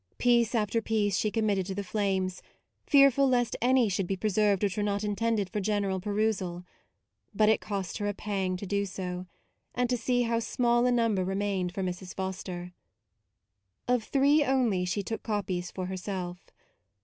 Piece 0.17 0.55
after 0.55 0.81
piece 0.81 1.15
she 1.15 1.29
committed 1.29 1.67
to 1.67 1.75
the 1.75 1.83
flames, 1.83 2.41
fearful 2.87 3.29
lest 3.29 3.55
any 3.61 3.87
should 3.87 4.07
be 4.07 4.17
preserved 4.17 4.63
which 4.63 4.75
were 4.75 4.81
not 4.81 5.03
intended 5.03 5.47
for 5.47 5.59
general 5.59 5.99
perusal: 5.99 6.65
but 7.35 7.49
it 7.49 7.61
cost 7.61 7.99
her 7.99 8.07
a 8.07 8.07
MAUDE 8.09 8.17
117 8.17 8.49
pang 8.53 8.57
to 8.57 8.65
do 8.65 8.85
so; 8.87 9.27
and 9.75 9.87
to 9.91 9.97
see 9.97 10.23
how 10.23 10.39
small 10.39 10.87
a 10.87 10.91
number 10.91 11.23
remained 11.23 11.71
for 11.71 11.83
Mrs. 11.83 12.15
Foster. 12.15 12.73
Of 13.87 14.03
three 14.03 14.43
only 14.43 14.85
she 14.85 15.03
took 15.03 15.21
copies 15.21 15.69
for 15.69 15.85
herself. 15.85 16.49